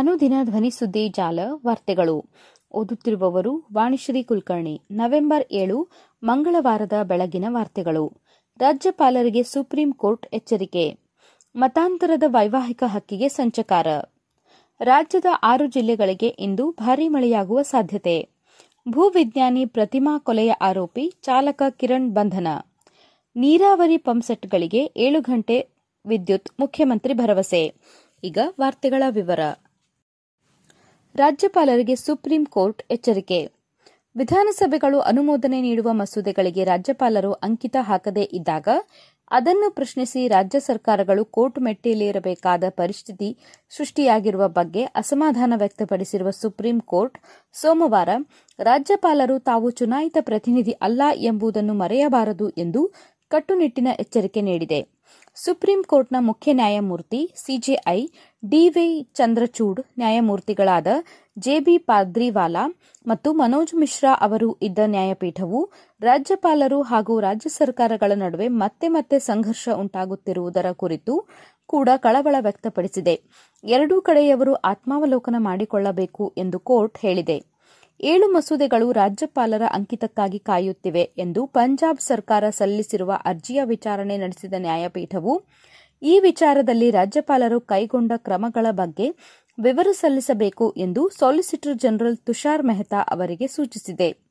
[0.00, 2.24] ಅನುದಿನ ಧ್ವನಿಸುದ್ದಿ ಜಾಲ ವಾರ್ತೆಗಳು.
[2.72, 4.82] ಓದುತ್ತಿರುವವರು ವಾಣಿಶ್ರೀ ಕುಲಕರ್ಣಿ.
[4.90, 5.88] ನವೆಂಬರ್ ಏಳು,
[6.22, 8.12] ಮಂಗಳವಾರದ ಬೆಳಗಿನ ವಾರ್ತೆಗಳು.
[8.58, 10.98] ರಾಜ್ಯಪಾಲರಿಗೆ ಸುಪ್ರೀಂ ಕೋರ್ಟ್ ಎಚ್ಚರಿಕೆ.
[11.56, 13.86] ಮತಾಂತರದ ವೈವಾಹಿಕ ಹಕ್ಕಿಗೆ ಸಂಚಕಾರ.
[14.80, 18.28] ರಾಜ್ಯದ ಆರು ಜಿಲ್ಲೆಗಳಿಗೆ ಇಂದು ಭಾರೀ ಮಳೆಯಾಗುವ ಸಾಧ್ಯತೆ.
[18.88, 22.46] ಭೂವಿಜ್ಞಾನಿ ಪ್ರತಿಮಾ ಕೊಲೆಯ ಆರೋಪಿ ಚಾಲಕ ಕಿರಣ್ ಬಂಧನ.
[23.36, 25.68] ನೀರಾವರಿ ಪಂಪ್ಸೆಟ್ಗಳಿಗೆ ಏಳು ಗಂಟೆ
[26.06, 27.74] ವಿದ್ಯುತ್ ಮುಖ್ಯಮಂತ್ರಿ ಭರವಸೆ.
[28.24, 29.40] ಈಗ ವಾರ್ತೆಗಳ ವಿವರ.
[31.14, 33.38] ರಾಜ್ಯಪಾಲರಿಗೆ ಸುಪ್ರೀಂ ಕೋರ್ಟ್ ಎಚ್ಚರಿಕೆ.
[34.16, 38.68] ವಿಧಾನಸಭೆಗಳು ಅನುಮೋದನೆ ನೀಡುವ ಮಸೂದೆಗಳಿಗೆ ರಾಜ್ಯಪಾಲರು ಅಂಕಿತ ಹಾಕದೇ ಇದ್ದಾಗ
[39.30, 43.28] ಅದನ್ನು ಪ್ರಶ್ನಿಸಿ ರಾಜ್ಯ ಸರ್ಕಾರಗಳು ಕೋರ್ಟ್ ಮೆಟ್ಟಿಲೇರಬೇಕಾದ ಪರಿಸ್ಥಿತಿ
[43.76, 47.18] ಸೃಷ್ಟಿಯಾಗಿರುವ ಬಗ್ಗೆ ಅಸಮಾಧಾನ ವ್ಯಕ್ತಪಡಿಸಿರುವ ಸುಪ್ರೀಂ ಕೋರ್ಟ್,
[47.52, 48.08] ಸೋಮವಾರ
[48.58, 52.82] ರಾಜ್ಯಪಾಲರು ತಾವು ಚುನಾಯಿತ ಪ್ರತಿನಿಧಿ ಅಲ್ಲ ಎಂಬುದನ್ನು ಮರೆಯಬಾರದು ಎಂದು
[53.30, 54.80] ಕಟ್ಟುನಿಟ್ಟಿನ ಎಚ್ಚರಿಕೆ ನೀಡಿದೆ.
[55.34, 57.98] ಸುಪ್ರೀಂ ಕೋರ್ಟ್ನ ಮುಖ್ಯ ನ್ಯಾಯಮೂರ್ತಿ ಸಿಜೆಐ
[58.48, 60.86] ಡಿವೈ ಚಂದ್ರಚೂಡ್, ನ್ಯಾಯಮೂರ್ತಿಗಳಾದ
[61.38, 62.64] ಜೆಬಿ ಪಾದ್ರಿವಾಲಾ
[63.06, 65.60] ಮತ್ತು ಮನೋಜ್ ಮಿಶ್ರಾ ಅವರು ಇದ್ದ ನ್ಯಾಯಪೀಠವು
[66.00, 71.14] ರಾಜ್ಯಪಾಲರು ಹಾಗೂ ರಾಜ್ಯ ಸರ್ಕಾರಗಳ ನಡುವೆ ಮತ್ತೆ ಮತ್ತೆ ಸಂಘರ್ಷ ಉಂಟಾಗುತ್ತಿರುವುದರ ಕುರಿತು
[71.66, 73.14] ಕೂಡ ಕಳವಳ ವ್ಯಕ್ತಪಡಿಸಿದೆ.
[73.64, 77.49] ಎರಡೂ ಕಡೆಯವರು ಆತ್ಮಾವಲೋಕನ ಮಾಡಿಕೊಳ್ಳಬೇಕು ಎಂದು ಕೋರ್ಟ್ ಹೇಳಿದೆ.
[78.00, 85.42] ಏಳು ಮಸೂದೆಗಳು ರಾಜ್ಯಪಾಲರ ಅಂಕಿತಕ್ಕಾಗಿ ಕಾಯುತ್ತಿವೆ ಎಂದು ಪಂಜಾಬ್ ಸರ್ಕಾರ ಸಲ್ಲಿಸಿರುವ ಅರ್ಜಿಯ ವಿಚಾರಣೆ ನಡೆಸಿದ ನ್ಯಾಯಪೀಠವು,
[86.02, 89.10] ಈ ವಿಚಾರದಲ್ಲಿ ರಾಜ್ಯಪಾಲರು ಕೈಗೊಂಡ ಕ್ರಮಗಳ ಬಗ್ಗೆ
[89.58, 94.30] ವಿವರ ಸಲ್ಲಿಸಬೇಕು ಎಂದು ಸಾಲಿಸಿಟರ್ ಜನರಲ್ ತುಷಾರ್ ಮೆಹ್ತಾ ಅವರಿಗೆ ಸೂಚಿಸಿದೆ.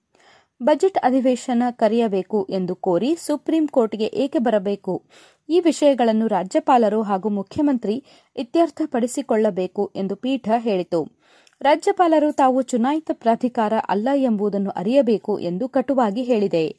[0.64, 5.04] ಬಜೆಟ್ ಅಧಿವೇಶನ ಕರೆಯಬೇಕು ಎಂದು ಕೋರಿ ಸುಪ್ರೀಂ ಕೋರ್ಟ್ಗೆ ಏಕೆ ಬರಬೇಕು?
[5.50, 8.04] ಈ ವಿಷಯಗಳನ್ನು ರಾಜ್ಯಪಾಲರು ಹಾಗೂ ಮುಖ್ಯಮಂತ್ರಿ
[8.36, 11.19] ಇತ್ಯರ್ಥಪಡಿಸಿಕೊಳ್ಳಬೇಕು ಎಂದು ಪೀಠ ಹೇಳಿತು.
[11.62, 16.76] ರಾಜ್ಯಪಾಲರು ತಾವು ಚುನಾಯಿತ ಪ್ರಾಧಿಕಾರ ಅಲ್ಲ ಎಂಬುದನ್ನು ಅರಿಯಬೇಕು ಎಂದು ಕಟುವಾಗಿ ಹೇಳಿದೆ.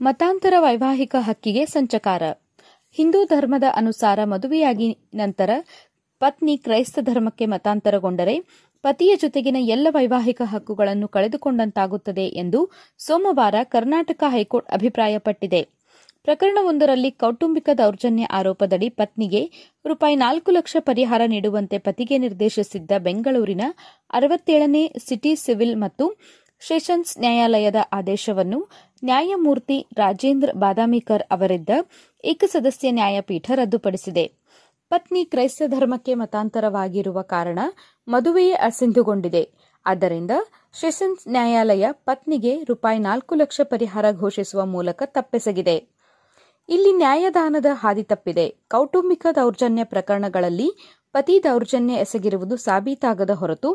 [0.00, 2.22] ಮತಾಂತರ ವೈವಾಹಿಕ ಹಕ್ಕಿಗೆ ಸಂಚಕಾರ.
[2.92, 5.50] ಹಿಂದೂ ಧರ್ಮದ ಅನುಸಾರ ಮದುವೆಯಾಗಿ ನಂತರ
[6.20, 8.40] ಪತ್ನಿ ಕ್ರೈಸ್ತ ಧರ್ಮಕ್ಕೆ ಮತಾಂತರಗೊಂಡರೆ
[8.82, 15.81] ಪತಿಯ ಜೊತೆಗಿನ ಎಲ್ಲ ವೈವಾಹಿಕ ಹಕ್ಕುಗಳನ್ನು ಕಳೆದುಕೊಂಡಂತಾಗುತ್ತದೆ ಎಂದು ಸೋಮವಾರ ಕರ್ನಾಟಕ ಹೈಕೋರ್ಟ್ ಅಭಿಪ್ರಾಯಪಟ್ಟಿದೆ.
[16.24, 19.40] ಪ್ರಕರಣವೊಂದರಲ್ಲಿ ಕೌಟುಂಬಿಕ ದೌರ್ಜನ್ಯ ಆರೋಪದಡಿ ಪತ್ನಿಗೆ
[19.86, 23.64] ರೂಪಾಯಿ ನಾಲ್ಕು ಲಕ್ಷ ಪರಿಹಾರ ನೀಡುವಂತೆ ಪತಿಗೆ ನಿರ್ದೇಶಿಸಿದ್ದ ಬೆಂಗಳೂರಿನ
[24.10, 26.06] ಅರವತ್ತೇಳನೇ ಸಿಟಿ ಸಿವಿಲ್ ಮತ್ತು
[26.62, 28.58] ಸೆಷನ್ಸ್ ನ್ಯಾಯಾಲಯದ ಆದೇಶವನ್ನು
[29.04, 31.70] ನ್ಯಾಯಮೂರ್ತಿ ರಾಜೇಂದ್ರ ಬಾದಾಮಿಕರ್ ಅವರಿದ್ದ
[32.24, 34.24] ಏಕಸದಸ್ಯ ನ್ಯಾಯಪೀಠ ರದ್ದುಪಡಿಸಿದೆ.
[34.90, 37.58] ಪತ್ನಿ ಕ್ರೈಸ್ತ ಧರ್ಮಕ್ಕೆ ಮತಾಂತರವಾಗಿರುವ ಕಾರಣ
[38.08, 39.42] ಮದುವೆಯೇ ಅಸಿಂಧುಗೊಂಡಿದೆ.
[39.86, 40.30] ಆದ್ದರಿಂದ
[40.80, 45.76] ಸೆಷನ್ಸ್ ನ್ಯಾಯಾಲಯ ಪತ್ನಿಗೆ ರೂಪಾಯಿ ನಾಲ್ಕು ಲಕ್ಷ ಪರಿಹಾರ ಘೋಷಿಸುವ ಮೂಲಕ ತಪ್ಪೆಸಗಿದೆ.
[46.68, 48.44] ಇಲ್ಲಿ ನ್ಯಾಯದಾನದ ಹಾದಿ ತಪ್ಪಿದೆ.
[48.68, 50.68] ಕೌಟುಂಬಿಕ ದೌರ್ಜನ್ಯ ಪ್ರಕರಣಗಳಲ್ಲಿ
[51.12, 53.70] ಪತಿ ದೌರ್ಜನ್ಯ ಎಸಗಿರುವುದು ಸಾಬೀತಾಗದ ಹೊರತು,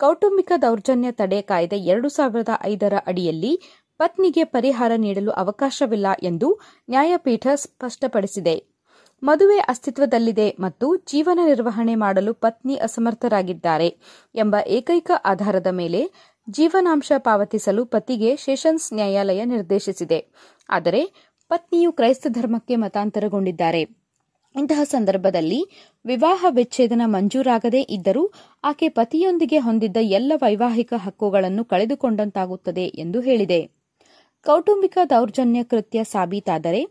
[0.00, 3.52] ಕೌಟುಂಬಿಕ ದೌರ್ಜನ್ಯ ತಡೆ ಕಾಯ್ದೆ ಎರಡು ಸಾವಿರದ ಐದರ ಅಡಿಯಲ್ಲಿ
[3.98, 6.48] ಪತ್ನಿಗೆ ಪರಿಹಾರ ನೀಡಲು ಅವಕಾಶವಿಲ್ಲ ಎಂದು
[6.88, 8.56] ನ್ಯಾಯಪೀಠ ಸ್ಪಷ್ಟಪಡಿಸಿದೆ.
[9.22, 13.88] ಮದುವೆ ಅಸ್ತಿತ್ವದಲ್ಲಿದೆ ಮತ್ತು ಜೀವನ ನಿರ್ವಹಣೆ ಮಾಡಲು ಪತ್ನಿ ಅಸಮರ್ಥರಾಗಿದ್ದಾರೆ
[14.34, 16.00] ಎಂಬ ಏಕೈಕ ಆಧಾರದ ಮೇಲೆ
[16.48, 20.20] ಜೀವನಾಂಶ ಪಾವತಿಸಲು ಪತಿಗೆ ಸೆಷನ್ಸ್ ನ್ಯಾಯಾಲಯ ನಿರ್ದೇಶಿಸಿದೆ.
[20.68, 21.02] ಆದರೆ
[21.52, 23.80] ಪತ್ನಿಯು ಕ್ರೈಸ್ತ ಧರ್ಮಕ್ಕೆ ಮತಾಂತರಗೊಂಡಿದ್ದಾರೆ.
[24.56, 25.58] ಇಂತಹ ಸಂದರ್ಭದಲ್ಲಿ
[26.04, 28.22] ವಿವಾಹ ವಿಚ್ಛೇದನ ಮಂಜೂರಾಗದೇ ಇದ್ದರೂ
[28.64, 33.60] ಆಕೆ ಪತಿಯೊಂದಿಗೆ ಹೊಂದಿದ್ದ ಎಲ್ಲ ವೈವಾಹಿಕ ಹಕ್ಕುಗಳನ್ನು ಕಳೆದುಕೊಂಡಂತಾಗುತ್ತದೆ ಎಂದು ಹೇಳಿದೆ.
[34.46, 36.82] ಕೌಟುಂಬಿಕ ದೌರ್ಜನ್ಯ ಕೃತ್ಯ ಸಾಬೀತಾದರೆ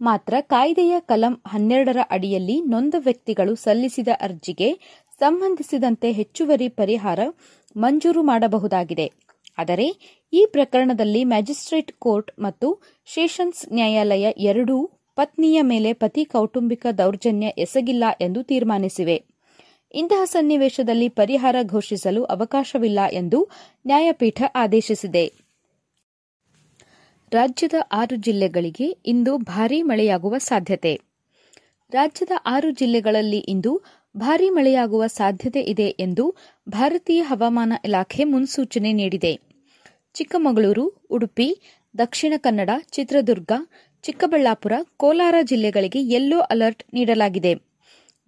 [0.00, 4.72] ಮಾತ್ರ ಕಾಯ್ದೆಯ ಕಲಂ ಹನ್ನೆರಡರ ಅಡಿಯಲ್ಲಿ ನೊಂದ ವ್ಯಕ್ತಿಗಳು ಸಲ್ಲಿಸಿದ ಅರ್ಜಿಗೆ
[5.18, 7.20] ಸಂಬಂಧಿಸಿದಂತೆ ಹೆಚ್ಚುವರಿ ಪರಿಹಾರ
[7.76, 9.25] ಮಂಜೂರು ಮಾಡಬಹುದಾಗಿದೆ.
[9.58, 12.80] ಆದರೆ ಈ ಪ್ರಕರಣದಲ್ಲಿ ಮ್ಯಾಜಿಸ್ಟ್ರೇಟ್ ಕೋರ್ಟ್ ಮತ್ತು
[13.14, 19.24] ಸೆಷನ್ಸ್ ನ್ಯಾಯಾಲಯ ಎರಡೂ ಪತ್ನಿಯ ಮೇಲೆ ಪತಿ ಕೌಟುಂಬಿಕ ದೌರ್ಜನ್ಯ ಎಸಗಿಲ್ಲ ಎಂದು ತೀರ್ಮಾನಿಸಿವೆ.
[19.94, 23.48] ಇಂತಹ ಸನ್ನಿವೇಶದಲ್ಲಿ ಪರಿಹಾರ ಘೋಷಿಸಲು ಅವಕಾಶವಿಲ್ಲ ಎಂದು
[23.86, 25.32] ನ್ಯಾಯಪೀಠ ಆದೇಶಿಸಿದೆ.
[27.32, 31.00] ರಾಜ್ಯದ ಆರು ಜಿಲ್ಲೆಗಳಿಗೆ ಇಂದು ಭಾರೀ ಮಳೆಯಾಗುವ ಸಾಧ್ಯತೆ.
[31.90, 33.82] ರಾಜ್ಯದ ಆರು ಜಿಲ್ಲೆಗಳಲ್ಲಿ ಇಂದು
[34.16, 36.34] ಭಾರೀ ಮಳೆಯಾಗುವ ಸಾಧ್ಯತೆ ಇದೆ ಎಂದು
[36.68, 39.45] ಭಾರತೀಯ ಹವಾಮಾನ ಇಲಾಖೆ ಮುನ್ಸೂಚನೆ ನೀಡಿದೆ.
[40.16, 41.48] ಚಿಕ್ಕಮಗಳೂರು, ಉಡುಪಿ,
[41.98, 43.52] ದಕ್ಷಿಣ ಕನ್ನಡ, ಚಿತ್ರದುರ್ಗ,
[44.02, 47.54] ಚಿಕ್ಕಬಳ್ಳಾಪುರ, ಕೋಲಾರ ಜಿಲ್ಲೆಗಳಿಗೆ ಯೆಲ್ಲೋ ಅಲರ್ಟ್ ನೀಡಲಾಗಿದೆ.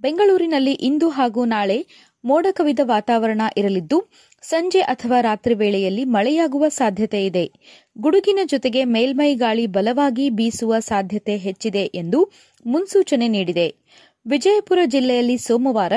[0.00, 1.86] ಬೆಂಗಳೂರಿನಲ್ಲಿ ಇಂದು ಹಾಗೂ ನಾಳೆ
[2.24, 3.98] ಮೋಡ ಕವಿದ ವಾತಾವರಣ ಇರಲಿದ್ದು,
[4.42, 7.50] ಸಂಜೆ ಅಥವಾ ರಾತ್ರಿ ವೇಳೆಯಲ್ಲಿ ಮಳೆಯಾಗುವ ಸಾಧ್ಯತೆ ಇದೆ.
[7.98, 12.32] ಗುಡುಗಿನ ಜೊತೆಗೆ ಮೇಲ್ಮೈ ಗಾಳಿ ಬಲವಾಗಿ ಬೀಸುವ ಸಾಧ್ಯತೆ ಹೆಚ್ಚಿದೆ ಎಂದು
[12.66, 13.68] ಮುನ್ಸೂಚನೆ ನೀಡಿದೆ.
[14.26, 15.92] ವಿಜಯಪುರ ಜಿಲ್ಲೆಯಲ್ಲಿ ಸೋಮವಾರ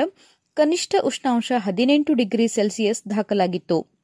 [0.54, 4.01] ಕನಿಷ್ಠ ಉಷ್ಣಾಂಶ ಹದಿನೆಂಟು ಡಿಗ್ರಿ ಸೆಲ್ಸಿಯಸ್ ದಾಖಲಾಗಿತ್ತು.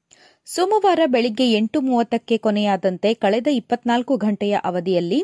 [0.49, 5.21] ಸೋಮವಾರ ಬೆಳಿಗ್ಗೆ ಎಂಟು ಮೂವತ್ತಕ್ಕೆ ಕೊನೆಯಾದಂತೆ ಕಳೆದ ಇಪ್ಪತ್ನಾಲ್ಕು ಗಂಟೆಯ ಅವಧಿಯಲ್ಲಿ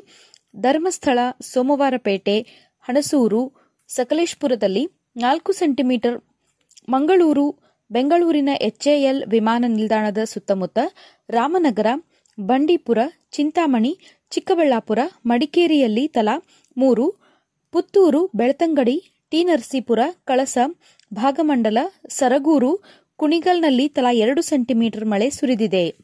[0.56, 2.34] ಧರ್ಮಸ್ಥಳ, ಸೋಮವಾರಪೇಟೆ,
[2.84, 3.40] ಹಣಸೂರು,
[3.90, 4.84] ಸಕಲೇಶ್ಪುರದಲ್ಲಿ
[5.16, 6.18] ನಾಲ್ಕು ಸೆಂಟಿಮೀಟರ್,
[6.88, 7.46] ಮಂಗಳೂರು,
[7.90, 10.78] ಬೆಂಗಳೂರಿನ ಎಚ್ಎಎಲ್ ವಿಮಾನ ನಿಲ್ದಾಣದ ಸುತ್ತಮುತ್ತ
[11.30, 11.88] ರಾಮನಗರ,
[12.38, 12.98] ಬಂಡೀಪುರ,
[13.32, 13.92] ಚಿಂತಾಮಣಿ,
[14.32, 16.36] ಚಿಕ್ಕಬಳ್ಳಾಪುರ, ಮಡಿಕೇರಿಯಲ್ಲಿ ತಲಾ
[16.76, 17.06] ಮೂರು,
[17.74, 18.96] ಪುತ್ತೂರು, ಬೆಳ್ತಂಗಡಿ,
[19.32, 20.56] ಟಿ ನರಸೀಪುರ, ಕಳಸ,
[21.12, 21.78] ಭಾಗಮಂಡಲ,
[22.08, 22.70] ಸರಗೂರು
[23.18, 25.94] ಕುಣಿಗಲ್ನಲ್ಲಿ ತಲಾ ಎರಡು ಸೆಂಟಿಮೀಟರ್ ಮಳೆ ಸುರಿದಿದೆ.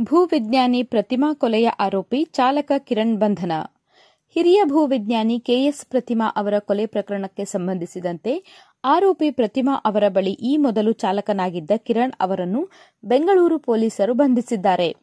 [0.00, 3.52] ಭೂವಿಜ್ಞಾನಿ ಪ್ರತಿಮಾ ಕೊಲೆಯ ಆರೋಪಿ ಚಾಲಕ ಕಿರಣ್ ಬಂಧನ.
[4.36, 8.44] ಹಿರಿಯ ಭೂವಿಜ್ಞಾನಿ ಕೆಎಸ್ ಪ್ರತಿಮಾ ಅವರ ಕೊಲೆ ಪ್ರಕರಣಕ್ಕೆ ಸಂಬಂಧಿಸಿದಂತೆ
[8.84, 12.70] ಆರೋಪಿ ಪ್ರತಿಮಾ ಅವರ ಬಳಿ ಈ ಮೊದಲು ಚಾಲಕನಾಗಿದ್ದ ಕಿರಣ್ ಅವರನ್ನು
[13.04, 14.96] ಬೆಂಗಳೂರು ಪೊಲೀಸರು ಬಂಧಿಸಿದ್ದಾರೆ.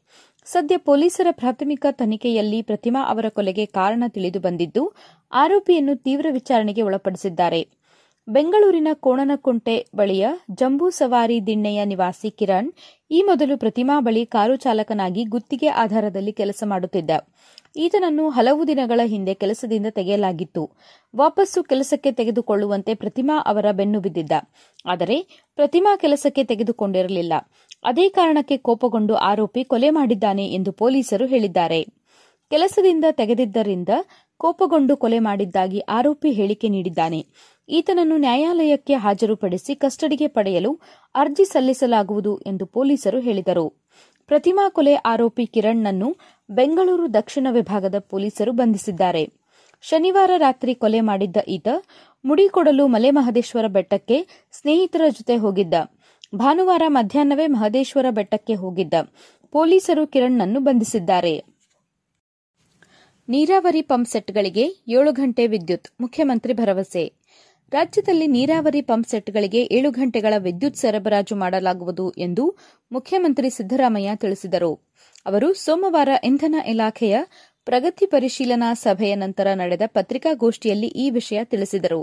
[0.45, 4.95] ಸದ್ಯ ಪೊಲೀಸರ ಪ್ರಾಥಮಿಕ ತನಿಖೆಯಲ್ಲಿ ಪ್ರತಿಮಾ ಅವರ ಕೊಲೆಗೆ ಕಾರಣ ತಿಳಿದು ಬಂದಿದ್ದು,
[5.31, 7.78] ಆರೋಪಿಯನ್ನು ತೀವ್ರ ವಿಚಾರಣೆಗೆ ಒಳಪಡಿಸಿದ್ದಾರೆ.
[8.27, 12.69] ಬೆಂಗಳೂರಿನ ಕೋಣನಕುಂಟೆ ಬಳಿಯ ಜಂಬೂ ಸವಾರಿ ದಿಣ್ಣೆಯ ನಿವಾಸಿ ಕಿರಣ್
[13.11, 17.11] ಈ ಮೊದಲು ಪ್ರತಿಮಾ ಬಳಿ ಕಾರು ಚಾಲಕನಾಗಿ ಗುತ್ತಿಗೆ ಆಧಾರದಲ್ಲಿ ಕೆಲಸ ಮಾಡುತ್ತಿದ್ದ.
[17.75, 20.63] ಈತನನ್ನು ಹಲವು ದಿನಗಳ ಹಿಂದೆ ಕೆಲಸದಿಂದ ತೆಗೆಯಲಾಗಿತ್ತು.
[21.15, 24.31] ವಾಪಸ್ಸು ಕೆಲಸಕ್ಕೆ ತೆಗೆದುಕೊಳ್ಳುವಂತೆ ಪ್ರತಿಮಾ ಅವರ ಬೆನ್ನು ಬಿದ್ದಿದ್ದ.
[24.85, 25.17] ಆದರೆ
[25.55, 27.33] ಪ್ರತಿಮಾ ಕೆಲಸಕ್ಕೆ ತೆಗೆದುಕೊಂಡಿರಲಿಲ್ಲ.
[27.83, 31.81] ಅದೇ ಕಾರಣಕ್ಕೆ ಕೋಪಗೊಂಡು ಆರೋಪಿ ಕೊಲೆ ಮಾಡಿದ್ದಾನೆ ಎಂದು ಪೊಲೀಸರು ಹೇಳಿದ್ದಾರೆ.
[32.51, 33.89] ಕೆಲಸದಿಂದ ತೆಗೆದಿದ್ದರಿಂದ
[34.39, 37.19] ಕೋಪಗೊಂಡು ಕೊಲೆ ಮಾಡಿದ್ದಾಗಿ ಆರೋಪಿ ಹೇಳಿಕೆ ನೀಡಿದ್ದಾನೆ.
[37.69, 40.71] ಈತನನ್ನು ನ್ಯಾಯಾಲಯಕ್ಕೆ ಹಾಜರುಪಡಿಸಿ ಕಸ್ಟಡಿಗೆ ಪಡೆಯಲು
[41.15, 43.65] ಅರ್ಜಿ ಸಲ್ಲಿಸಲಾಗುವುದು ಎಂದು ಪೊಲೀಸರು ಹೇಳಿದರು.
[44.29, 46.09] ಪ್ರತಿಮಾ ಕೊಲೆ ಆರೋಪಿ ಕಿರಣ್ನನ್ನು
[46.49, 49.23] ಬೆಂಗಳೂರು ದಕ್ಷಿಣ ವಿಭಾಗದ ಪೊಲೀಸರು ಬಂಧಿಸಿದ್ದಾರೆ.
[49.81, 51.67] ಶನಿವಾರ ರಾತ್ರಿ ಕೊಲೆ ಮಾಡಿದ್ದ ಈತ
[52.25, 54.17] ಮುಡಿಕೊಡಲು ಮಲೆಮಹದೇಶ್ವರ ಬೆಟ್ಟಕ್ಕೆ
[54.51, 55.73] ಸ್ನೇಹಿತರ ಜೊತೆ ಹೋಗಿದ್ದ.
[56.35, 58.93] ಭಾನುವಾರ ಮಧ್ಯಾಹ್ನವೇ ಮಹದೇಶ್ವರ ಬೆಟ್ಟಕ್ಕೆ ಹೋಗಿದ್ದ.
[59.53, 61.33] ಪೊಲೀಸರು ಕಿರಣ್ನನ್ನು ಬಂಧಿಸಿದ್ದಾರೆ.
[63.29, 67.03] ನೀರಾವರಿ ಪಂಪ್ ಸೆಟ್ಗಳಿಗೆ ಏಳು ಗಂಟೆ ವಿದ್ಯುತ್, ಮುಖ್ಯಮಂತ್ರಿ ಭರವಸೆ.
[67.71, 72.57] ರಾಜ್ಯದಲ್ಲಿ ನೀರಾವರಿ ಪಂಪ್ ಸೆಟ್ಗಳಿಗೆ ಏಳು ಗಂಟೆಗಳ ವಿದ್ಯುತ್ ಸರಬರಾಜು ಮಾಡಲಾಗುವುದು ಎಂದು
[72.91, 74.71] ಮುಖ್ಯಮಂತ್ರಿ ಸಿದ್ದರಾಮಯ್ಯ ತಿಳಿಸಿದರು.
[75.25, 77.17] ಅವರು ಸೋಮವಾರ ಇಂಧನ ಇಲಾಖೆಯ
[77.65, 82.01] ಪ್ರಗತಿ ಪರಿಶೀಲನಾ ಸಭೆಯ ನಂತರ ನಡೆದ ಪತ್ರಿಕಾಗೋಷ್ಠಿಯಲ್ಲಿ ಈ ವಿಷಯ ತಿಳಿಸಿದರು.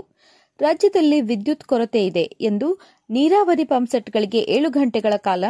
[0.61, 2.67] ರಾಜ್ಯದಲ್ಲಿ ವಿದ್ಯುತ್ ಕೊರತೆ ಇದೆ ಎಂದು
[3.09, 5.45] ನೀರಾವರಿ ಪಂಪ್ ಸೆಟ್ಗಳಿಗೆ ಏಳು ಗಂಟೆಗಳ ಕಾಲ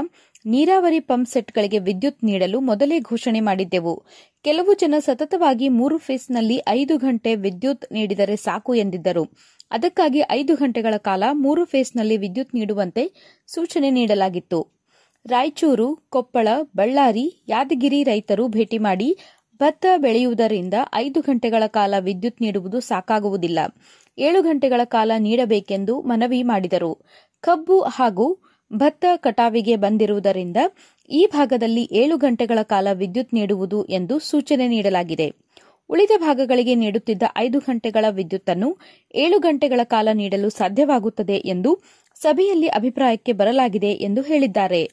[0.46, 3.94] ನೀರಾವರಿ ಪಂಪ್ ಸೆಟ್ಗಳಿಗೆ ವಿದ್ಯುತ್ ನೀಡಲು ಮೊದಲೇ ಘೋಷಣೆ ಮಾಡಿದ್ದೆವು.
[4.44, 9.24] ಕೆಲವು ಜನ ಸತತವಾಗಿ ಮೂರು ಫೇಸ್ನಲ್ಲಿ ಐದು ಗಂಟೆ ವಿದ್ಯುತ್ ನೀಡಿದರೆ ಸಾಕು ಎಂದಿದ್ದರು.
[9.72, 13.04] ಅದಕ್ಕಾಗಿ ಐದು ಗಂಟೆಗಳ ಕಾಲ ಮೂರು ಫೇಸ್ನಲ್ಲಿ ವಿದ್ಯುತ್ ನೀಡುವಂತೆ
[13.48, 14.60] ಸೂಚನೆ ನೀಡಲಾಗಿತ್ತು.
[15.26, 19.10] ರಾಯಚೂರು, ಕೊಪ್ಪಳ, ಬಳ್ಳಾರಿ, ಯಾದಗಿರಿ ರೈತರು ಭೇಟಿ ಮಾಡಿ
[19.60, 23.60] ಭತ್ತ ಬೆಳೆಯುವುದರಿಂದ ಐದು ಗಂಟೆಗಳ ಕಾಲ ವಿದ್ಯುತ್ ನೀಡುವುದು ಸಾಕಾಗುವುದಿಲ್ಲ.
[24.18, 26.98] ಏಳು ಗಂಟೆಗಳ ಕಾಲ ನೀಡಬೇಕೆಂದು ಮನವಿ ಮಾಡಿದರು.
[27.42, 28.40] ಕಬ್ಬು ಹಾಗೂ
[28.74, 30.58] ಭತ್ತ ಕಟಾವಿಗೆ ಬಂದಿರುವುದರಿಂದ
[31.10, 35.34] ಈ ಭಾಗದಲ್ಲಿ ಏಳು ಗಂಟೆಗಳ ಕಾಲ ವಿದ್ಯುತ್ ನೀಡುವುದು ಎಂದು ಸೂಚನೆ ನೀಡಲಾಗಿದೆ.
[35.90, 38.78] ಉಳಿದ ಭಾಗಗಳಿಗೆ ನೀಡುತ್ತಿದ್ದ ಐದು ಗಂಟೆಗಳ ವಿದ್ಯುತ್ತನ್ನು
[39.16, 41.80] ಏಳು ಗಂಟೆಗಳ ಕಾಲ ನೀಡಲು ಸಾಧ್ಯವಾಗುತ್ತದೆ ಎಂದು
[42.16, 44.92] ಸಭೆಯಲ್ಲಿ ಅಭಿಪ್ರಾಯಕ್ಕೆ ಬರಲಾಗಿದೆ ಎಂದು ಹೇಳಿದ್ದಾರೆ.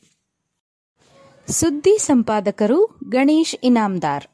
[1.49, 4.34] ಸುದ್ದಿ ಸಂಪಾದಕರು ಗಣೇಶ್ ಇನಾಮ್ದಾರ್.